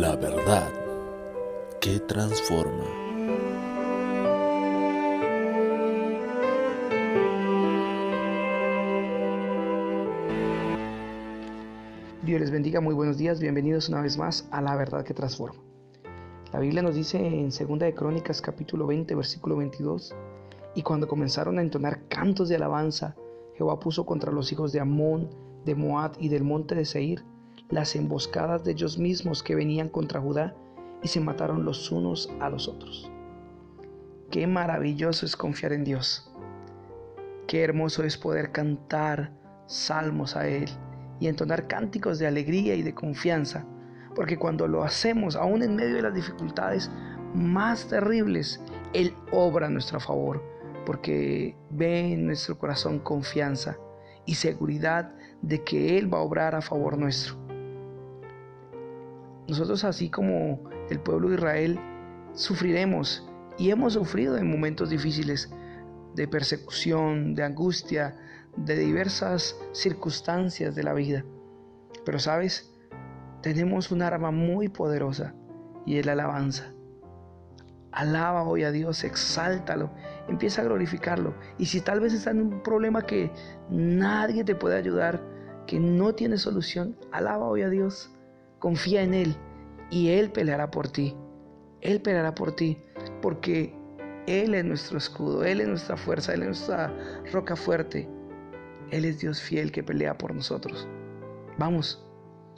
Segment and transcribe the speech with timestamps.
[0.00, 0.72] La verdad
[1.78, 2.86] que transforma.
[12.22, 15.60] Dios les bendiga, muy buenos días, bienvenidos una vez más a La verdad que transforma.
[16.54, 20.14] La Biblia nos dice en 2 de Crónicas capítulo 20 versículo 22,
[20.74, 23.14] y cuando comenzaron a entonar cantos de alabanza,
[23.58, 25.28] Jehová puso contra los hijos de Amón,
[25.66, 27.22] de Moab y del monte de Seir
[27.72, 30.54] las emboscadas de ellos mismos que venían contra Judá
[31.02, 33.10] y se mataron los unos a los otros.
[34.30, 36.30] Qué maravilloso es confiar en Dios.
[37.48, 39.32] Qué hermoso es poder cantar
[39.66, 40.68] salmos a Él
[41.18, 43.64] y entonar cánticos de alegría y de confianza,
[44.14, 46.90] porque cuando lo hacemos, aún en medio de las dificultades
[47.34, 48.60] más terribles,
[48.92, 50.42] Él obra a nuestro favor,
[50.84, 53.78] porque ve en nuestro corazón confianza
[54.26, 57.41] y seguridad de que Él va a obrar a favor nuestro.
[59.52, 61.78] Nosotros así como el pueblo de Israel
[62.32, 65.52] sufriremos y hemos sufrido en momentos difíciles
[66.14, 68.16] de persecución, de angustia,
[68.56, 71.26] de diversas circunstancias de la vida.
[72.06, 72.72] Pero sabes,
[73.42, 75.34] tenemos un arma muy poderosa
[75.84, 76.72] y es la alabanza.
[77.90, 79.90] Alaba hoy a Dios, exáltalo,
[80.28, 81.34] empieza a glorificarlo.
[81.58, 83.30] Y si tal vez está en un problema que
[83.68, 85.22] nadie te puede ayudar,
[85.66, 88.10] que no tiene solución, alaba hoy a Dios
[88.62, 89.36] confía en Él
[89.90, 91.16] y Él peleará por ti.
[91.80, 92.78] Él peleará por ti
[93.20, 93.76] porque
[94.28, 96.96] Él es nuestro escudo, Él es nuestra fuerza, Él es nuestra
[97.32, 98.08] roca fuerte.
[98.92, 100.88] Él es Dios fiel que pelea por nosotros.
[101.58, 102.06] Vamos,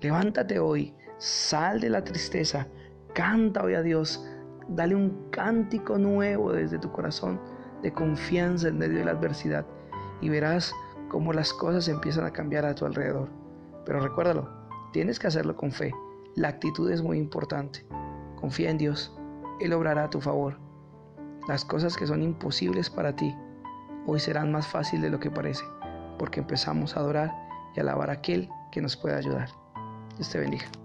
[0.00, 2.66] levántate hoy, sal de la tristeza,
[3.14, 4.24] canta hoy a Dios,
[4.68, 7.38] dale un cántico nuevo desde tu corazón
[7.82, 9.66] de confianza en medio de la adversidad
[10.22, 10.72] y verás
[11.08, 13.28] cómo las cosas empiezan a cambiar a tu alrededor.
[13.84, 14.59] Pero recuérdalo,
[14.92, 15.94] Tienes que hacerlo con fe.
[16.34, 17.86] La actitud es muy importante.
[18.40, 19.16] Confía en Dios.
[19.60, 20.58] Él obrará a tu favor.
[21.48, 23.34] Las cosas que son imposibles para ti
[24.06, 25.64] hoy serán más fáciles de lo que parece,
[26.18, 27.34] porque empezamos a adorar
[27.76, 29.48] y alabar a aquel que nos puede ayudar.
[30.16, 30.79] Dios te bendiga.